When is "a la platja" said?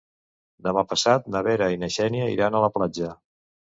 2.63-3.17